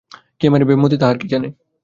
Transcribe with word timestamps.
কে 0.39 0.47
মারিবে 0.51 0.75
মতি 0.81 0.97
তাহার 1.01 1.17
কী 1.21 1.27
জানে? 1.27 1.47